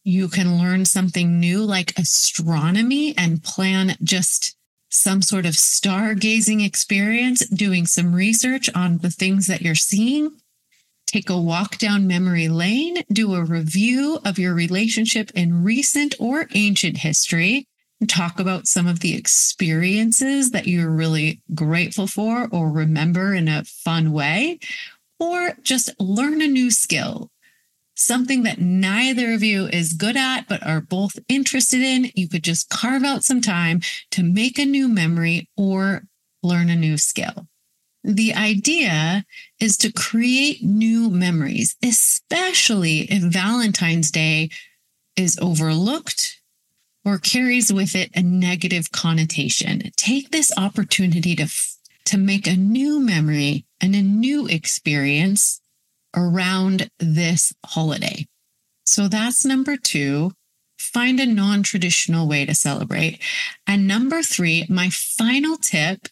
You 0.04 0.28
can 0.28 0.58
learn 0.58 0.84
something 0.84 1.40
new 1.40 1.62
like 1.62 1.98
astronomy 1.98 3.16
and 3.18 3.42
plan 3.42 3.96
just 4.02 4.56
some 4.88 5.20
sort 5.20 5.44
of 5.44 5.54
stargazing 5.54 6.64
experience, 6.64 7.46
doing 7.48 7.86
some 7.86 8.14
research 8.14 8.70
on 8.74 8.98
the 8.98 9.10
things 9.10 9.46
that 9.46 9.62
you're 9.62 9.74
seeing 9.74 10.30
Take 11.06 11.30
a 11.30 11.40
walk 11.40 11.78
down 11.78 12.06
memory 12.06 12.48
lane, 12.48 13.04
do 13.12 13.34
a 13.34 13.44
review 13.44 14.18
of 14.24 14.38
your 14.38 14.54
relationship 14.54 15.30
in 15.34 15.62
recent 15.62 16.16
or 16.18 16.48
ancient 16.52 16.98
history, 16.98 17.68
talk 18.08 18.40
about 18.40 18.66
some 18.66 18.86
of 18.86 19.00
the 19.00 19.14
experiences 19.14 20.50
that 20.50 20.66
you're 20.66 20.90
really 20.90 21.40
grateful 21.54 22.06
for 22.06 22.48
or 22.50 22.70
remember 22.70 23.32
in 23.34 23.48
a 23.48 23.64
fun 23.64 24.12
way, 24.12 24.58
or 25.18 25.56
just 25.62 25.90
learn 26.00 26.42
a 26.42 26.46
new 26.46 26.70
skill. 26.70 27.30
Something 27.94 28.42
that 28.42 28.60
neither 28.60 29.32
of 29.32 29.42
you 29.42 29.66
is 29.68 29.94
good 29.94 30.16
at, 30.18 30.48
but 30.48 30.66
are 30.66 30.82
both 30.82 31.18
interested 31.28 31.80
in. 31.80 32.10
You 32.14 32.28
could 32.28 32.44
just 32.44 32.68
carve 32.68 33.04
out 33.04 33.24
some 33.24 33.40
time 33.40 33.80
to 34.10 34.22
make 34.22 34.58
a 34.58 34.66
new 34.66 34.88
memory 34.88 35.48
or 35.56 36.02
learn 36.42 36.68
a 36.68 36.76
new 36.76 36.98
skill. 36.98 37.46
The 38.06 38.34
idea 38.34 39.24
is 39.58 39.76
to 39.78 39.92
create 39.92 40.62
new 40.62 41.10
memories, 41.10 41.74
especially 41.84 43.00
if 43.00 43.20
Valentine's 43.20 44.12
Day 44.12 44.50
is 45.16 45.36
overlooked 45.42 46.40
or 47.04 47.18
carries 47.18 47.72
with 47.72 47.96
it 47.96 48.10
a 48.14 48.22
negative 48.22 48.92
connotation. 48.92 49.90
Take 49.96 50.30
this 50.30 50.52
opportunity 50.56 51.34
to, 51.34 51.48
to 52.04 52.16
make 52.16 52.46
a 52.46 52.54
new 52.54 53.00
memory 53.00 53.66
and 53.80 53.96
a 53.96 54.02
new 54.02 54.46
experience 54.46 55.60
around 56.14 56.88
this 57.00 57.52
holiday. 57.64 58.24
So 58.84 59.08
that's 59.08 59.44
number 59.44 59.76
two. 59.76 60.30
Find 60.78 61.18
a 61.18 61.26
non 61.26 61.64
traditional 61.64 62.28
way 62.28 62.46
to 62.46 62.54
celebrate. 62.54 63.18
And 63.66 63.88
number 63.88 64.22
three, 64.22 64.64
my 64.68 64.90
final 64.90 65.56
tip 65.56 66.06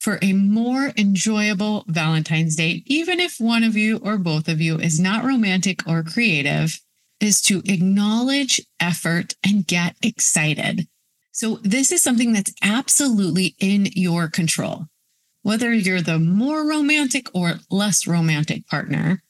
for 0.00 0.18
a 0.22 0.32
more 0.32 0.92
enjoyable 0.96 1.84
Valentine's 1.86 2.56
Day, 2.56 2.82
even 2.86 3.20
if 3.20 3.36
one 3.38 3.62
of 3.62 3.76
you 3.76 3.98
or 3.98 4.16
both 4.16 4.48
of 4.48 4.60
you 4.60 4.78
is 4.78 4.98
not 4.98 5.24
romantic 5.24 5.86
or 5.86 6.02
creative, 6.02 6.80
is 7.20 7.42
to 7.42 7.62
acknowledge 7.66 8.60
effort 8.80 9.34
and 9.44 9.66
get 9.66 9.94
excited. 10.02 10.88
So, 11.32 11.56
this 11.62 11.92
is 11.92 12.02
something 12.02 12.32
that's 12.32 12.52
absolutely 12.62 13.54
in 13.60 13.86
your 13.94 14.28
control. 14.28 14.86
Whether 15.42 15.72
you're 15.72 16.02
the 16.02 16.18
more 16.18 16.66
romantic 16.66 17.28
or 17.34 17.54
less 17.70 18.06
romantic 18.06 18.66
partner, 18.66 19.22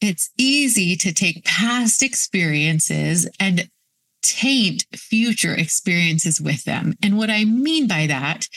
it's 0.00 0.30
easy 0.36 0.96
to 0.96 1.12
take 1.12 1.44
past 1.44 2.02
experiences 2.02 3.28
and 3.38 3.68
taint 4.26 4.84
future 4.92 5.54
experiences 5.54 6.40
with 6.40 6.64
them. 6.64 6.94
And 7.00 7.16
what 7.16 7.30
I 7.30 7.44
mean 7.44 7.86
by 7.86 8.08
that 8.08 8.48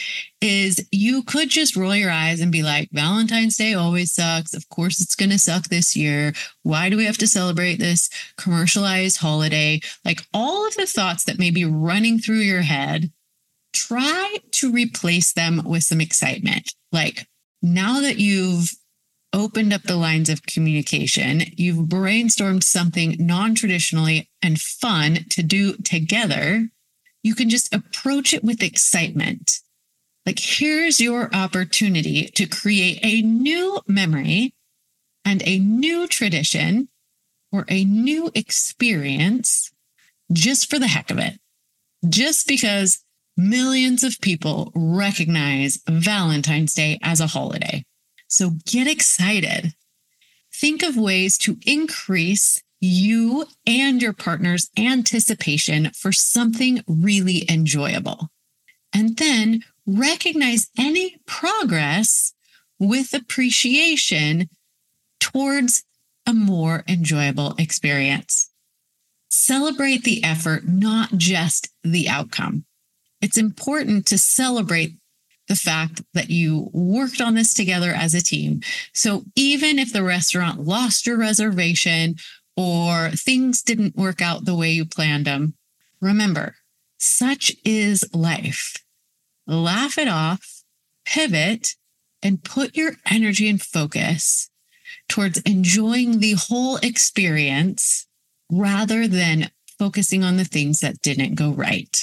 is 0.42 0.84
you 0.92 1.22
could 1.22 1.50
just 1.50 1.76
roll 1.76 1.96
your 1.96 2.10
eyes 2.10 2.42
and 2.42 2.52
be 2.52 2.64
like, 2.64 2.90
Valentine's 2.92 3.56
Day 3.56 3.76
always 3.76 4.12
sucks. 4.12 4.56
Of 4.56 4.68
course, 4.70 5.00
it's 5.00 5.16
going 5.16 5.30
to 5.30 5.38
suck 5.38 5.68
this 5.68 5.96
year. 5.96 6.34
Why 6.64 6.90
do 6.90 6.98
we 6.98 7.06
have 7.06 7.20
to 7.20 7.28
celebrate 7.28 7.76
this 7.76 8.10
commercialized 8.38 9.18
holiday? 9.18 9.80
Like 10.04 10.26
all 10.34 10.68
of 10.68 10.76
the 10.76 10.88
thoughts 10.88 11.26
that 11.26 11.40
may 11.40 11.52
be 11.52 11.66
running 11.66 12.18
through 12.18 12.40
your 12.40 12.62
head, 12.62 13.12
try 13.72 14.38
to 14.54 14.72
replace 14.72 15.34
them 15.34 15.62
with 15.64 15.84
some 15.84 16.02
excitement. 16.02 16.74
Like 16.92 17.28
now 17.62 18.02
that 18.02 18.18
you've 18.18 18.72
opened 19.34 19.74
up 19.74 19.84
the 19.84 19.96
lines 19.96 20.30
of 20.30 20.46
communication. 20.46 21.42
You've 21.56 21.88
brainstormed 21.88 22.64
something 22.64 23.16
non 23.20 23.56
traditionally 23.56 24.30
and 24.42 24.60
fun 24.60 25.26
to 25.30 25.44
do 25.44 25.76
together. 25.78 26.70
You 27.24 27.36
can 27.36 27.50
just 27.50 27.74
approach 27.74 28.34
it 28.34 28.44
with 28.44 28.64
excitement. 28.64 29.60
Like, 30.26 30.40
here's 30.40 31.00
your 31.00 31.34
opportunity 31.34 32.28
to 32.36 32.46
create 32.46 33.00
a 33.04 33.22
new 33.22 33.80
memory 33.88 34.54
and 35.26 35.42
a 35.46 35.60
new 35.60 36.08
tradition 36.08 36.90
or 37.52 37.66
a 37.68 37.84
new 37.84 38.30
experience 38.36 39.72
just 40.32 40.70
for 40.70 40.80
the 40.80 40.88
heck 40.88 41.10
of 41.10 41.18
it. 41.18 41.40
Just 42.08 42.48
because 42.48 43.04
millions 43.36 44.04
of 44.04 44.20
people 44.22 44.72
recognize 44.76 45.80
Valentine's 45.88 46.74
Day 46.74 47.00
as 47.02 47.20
a 47.20 47.28
holiday. 47.28 47.84
So 48.30 48.52
get 48.66 48.88
excited. 48.88 49.74
Think 50.54 50.84
of 50.84 50.96
ways 50.96 51.38
to 51.40 51.58
increase 51.66 52.62
you 52.80 53.46
and 53.66 54.02
your 54.02 54.14
partner's 54.14 54.70
anticipation 54.78 55.92
for 55.92 56.12
something 56.12 56.82
really 56.88 57.46
enjoyable. 57.50 58.30
And 58.94 59.18
then 59.18 59.64
recognize 59.86 60.70
any 60.78 61.18
progress 61.26 62.34
with 62.80 63.14
appreciation 63.14 64.50
towards 65.20 65.84
a 66.26 66.34
more 66.34 66.84
enjoyable 66.88 67.56
experience. 67.58 68.52
Celebrate 69.30 70.04
the 70.04 70.24
effort, 70.24 70.68
not 70.68 71.18
just 71.18 71.70
the 71.84 72.08
outcome. 72.08 72.66
It's 73.22 73.38
important 73.38 74.06
to 74.08 74.18
celebrate 74.18 74.94
the 75.50 75.56
fact 75.56 76.02
that 76.14 76.30
you 76.30 76.70
worked 76.72 77.20
on 77.20 77.36
this 77.36 77.54
together 77.54 77.92
as 77.92 78.14
a 78.14 78.22
team. 78.22 78.62
So 78.94 79.24
even 79.36 79.80
if 79.80 79.92
the 79.92 80.04
restaurant 80.04 80.62
lost 80.62 81.06
your 81.06 81.18
reservation 81.18 82.16
or 82.56 83.10
things 83.10 83.62
didn't 83.62 83.98
work 83.98 84.22
out 84.22 84.46
the 84.46 84.56
way 84.56 84.72
you 84.72 84.86
planned 84.86 85.26
them, 85.26 85.56
remember, 86.00 86.56
such 86.98 87.52
is 87.66 88.06
life. 88.14 88.76
Laugh 89.48 89.98
it 89.98 90.08
off, 90.08 90.62
pivot, 91.06 91.76
and 92.22 92.44
put 92.44 92.78
your 92.78 92.94
energy 93.10 93.50
and 93.50 93.62
focus 93.62 94.50
towards 95.08 95.40
enjoying 95.40 96.20
the 96.20 96.34
whole 96.34 96.78
experience 96.78 98.08
rather 98.52 99.08
than 99.08 99.50
focusing 99.80 100.24
on 100.24 100.38
the 100.38 100.46
things 100.46 100.80
that 100.80 101.02
didn't 101.02 101.36
go 101.36 101.52
right. 101.52 101.98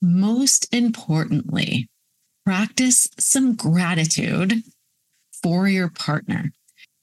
Most 0.00 0.72
importantly, 0.72 1.88
practice 2.48 3.10
some 3.18 3.54
gratitude 3.54 4.62
for 5.42 5.68
your 5.68 5.90
partner. 5.90 6.50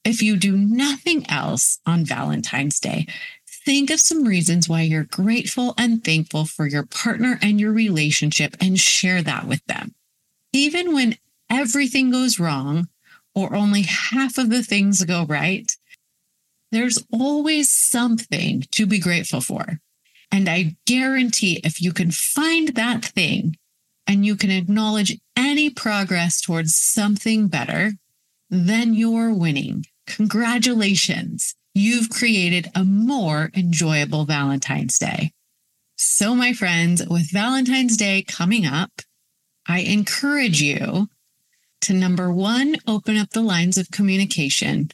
If 0.03 0.23
you 0.23 0.37
do 0.37 0.57
nothing 0.57 1.29
else 1.29 1.77
on 1.85 2.03
Valentine's 2.03 2.79
Day, 2.79 3.05
think 3.47 3.91
of 3.91 3.99
some 3.99 4.23
reasons 4.23 4.67
why 4.67 4.81
you're 4.81 5.03
grateful 5.03 5.75
and 5.77 6.03
thankful 6.03 6.45
for 6.45 6.65
your 6.65 6.87
partner 6.87 7.37
and 7.43 7.59
your 7.59 7.71
relationship 7.73 8.57
and 8.59 8.79
share 8.79 9.21
that 9.21 9.45
with 9.45 9.63
them. 9.67 9.93
Even 10.51 10.95
when 10.95 11.15
everything 11.47 12.09
goes 12.09 12.39
wrong 12.39 12.87
or 13.35 13.55
only 13.55 13.83
half 13.83 14.39
of 14.39 14.49
the 14.49 14.63
things 14.63 15.03
go 15.03 15.25
right, 15.25 15.77
there's 16.71 16.97
always 17.13 17.69
something 17.69 18.63
to 18.71 18.87
be 18.87 18.97
grateful 18.97 19.41
for. 19.41 19.79
And 20.31 20.49
I 20.49 20.75
guarantee 20.87 21.61
if 21.63 21.83
you 21.83 21.93
can 21.93 22.09
find 22.09 22.69
that 22.69 23.05
thing 23.05 23.57
and 24.07 24.25
you 24.25 24.35
can 24.35 24.51
acknowledge 24.51 25.17
any 25.35 25.69
progress 25.69 26.41
towards 26.41 26.75
something 26.75 27.47
better, 27.47 27.93
then 28.49 28.93
you're 28.93 29.33
winning. 29.33 29.85
Congratulations. 30.07 31.55
You've 31.73 32.09
created 32.09 32.69
a 32.75 32.83
more 32.83 33.49
enjoyable 33.55 34.25
Valentine's 34.25 34.97
Day. 34.97 35.31
So, 35.97 36.35
my 36.35 36.53
friends, 36.53 37.05
with 37.07 37.31
Valentine's 37.31 37.97
Day 37.97 38.23
coming 38.27 38.65
up, 38.65 38.91
I 39.67 39.79
encourage 39.79 40.61
you 40.61 41.07
to 41.81 41.93
number 41.93 42.31
one, 42.31 42.75
open 42.87 43.17
up 43.17 43.31
the 43.31 43.41
lines 43.41 43.77
of 43.77 43.91
communication. 43.91 44.89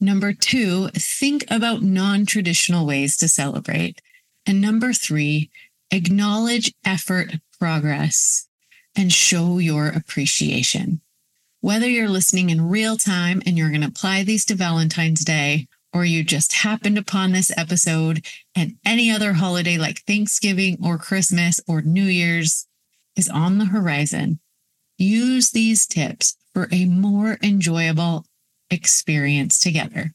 Number 0.00 0.32
two, 0.32 0.88
think 0.88 1.44
about 1.50 1.82
non 1.82 2.26
traditional 2.26 2.86
ways 2.86 3.16
to 3.18 3.28
celebrate. 3.28 4.00
And 4.46 4.60
number 4.60 4.92
three, 4.92 5.50
acknowledge 5.90 6.72
effort, 6.84 7.36
progress, 7.58 8.47
and 8.96 9.12
show 9.12 9.58
your 9.58 9.88
appreciation. 9.88 11.00
Whether 11.60 11.88
you're 11.88 12.08
listening 12.08 12.50
in 12.50 12.68
real 12.68 12.96
time 12.96 13.42
and 13.44 13.58
you're 13.58 13.70
going 13.70 13.80
to 13.80 13.88
apply 13.88 14.22
these 14.22 14.44
to 14.46 14.54
Valentine's 14.54 15.24
Day, 15.24 15.66
or 15.92 16.04
you 16.04 16.22
just 16.22 16.52
happened 16.52 16.98
upon 16.98 17.32
this 17.32 17.50
episode 17.56 18.24
and 18.54 18.76
any 18.84 19.10
other 19.10 19.32
holiday 19.32 19.78
like 19.78 20.00
Thanksgiving 20.00 20.78
or 20.82 20.98
Christmas 20.98 21.60
or 21.66 21.82
New 21.82 22.04
Year's 22.04 22.66
is 23.16 23.28
on 23.28 23.58
the 23.58 23.66
horizon, 23.66 24.38
use 24.96 25.50
these 25.50 25.86
tips 25.86 26.36
for 26.52 26.68
a 26.70 26.84
more 26.84 27.38
enjoyable 27.42 28.24
experience 28.70 29.58
together. 29.58 30.12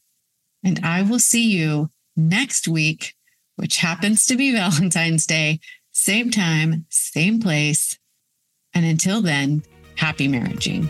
And 0.63 0.79
I 0.85 1.01
will 1.01 1.19
see 1.19 1.51
you 1.51 1.89
next 2.15 2.67
week, 2.67 3.13
which 3.55 3.77
happens 3.77 4.25
to 4.27 4.37
be 4.37 4.51
Valentine's 4.55 5.25
Day, 5.25 5.59
same 5.91 6.31
time, 6.31 6.85
same 6.89 7.39
place. 7.41 7.99
And 8.73 8.85
until 8.85 9.21
then, 9.21 9.63
happy 9.95 10.27
marriaging. 10.27 10.89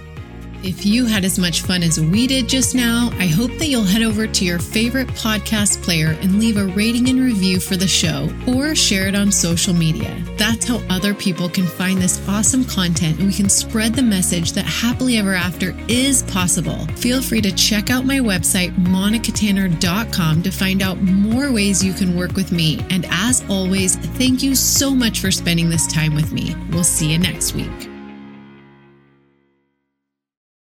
If 0.64 0.86
you 0.86 1.06
had 1.06 1.26
as 1.26 1.38
much 1.38 1.62
fun 1.62 1.84
as 1.84 2.00
we 2.00 2.26
did 2.26 2.48
just 2.48 2.74
now, 2.74 3.10
I 3.20 3.28
hope 3.28 3.52
that 3.58 3.68
you'll 3.68 3.84
head 3.84 4.02
over 4.02 4.26
to 4.26 4.46
your 4.46 4.60
favorite 4.60 5.10
podcast 5.10 5.84
player 5.84 6.18
and 6.22 6.40
leave 6.40 6.56
a 6.56 6.68
rating 6.68 7.10
and 7.10 7.20
review 7.20 7.60
for 7.60 7.76
the 7.76 7.88
show 7.88 8.34
or 8.48 8.74
share 8.74 9.08
it 9.08 9.16
on 9.16 9.30
social 9.30 9.74
media. 9.74 10.16
That's 10.38 10.66
how 10.66 10.82
other 10.90 11.14
people 11.14 11.50
can 11.50 11.68
find 11.68 12.02
this 12.02 12.26
awesome 12.30 12.64
content 12.64 13.18
and 13.20 13.28
we 13.28 13.34
can 13.34 13.50
spread 13.50 13.94
the 13.94 14.04
message 14.04 14.54
that 14.54 14.66
happily 14.66 15.18
ever 15.18 15.34
after 15.34 15.76
is 15.90 16.24
possible. 16.24 16.88
Feel 16.96 17.22
free 17.22 17.42
to 17.42 17.52
check 17.52 17.90
out 17.90 18.06
my 18.06 18.20
website, 18.20 18.74
monicatanner.com, 18.78 20.44
to 20.44 20.52
find 20.52 20.82
out 20.82 21.02
more 21.02 21.52
ways 21.52 21.84
you 21.84 21.94
can 21.94 22.16
work 22.16 22.36
with 22.36 22.54
me. 22.54 22.80
And 22.90 23.06
as 23.10 23.44
always, 23.50 23.98
thank 23.98 24.42
you 24.42 24.56
so 24.56 24.96
much 24.96 25.20
for 25.20 25.30
spending 25.30 25.70
this 25.70 25.88
time 25.88 26.16
with 26.16 26.32
me. 26.32 26.56
We'll 26.72 26.86
see 26.86 27.12
you 27.12 27.20
next 27.20 27.54
week. 27.54 27.93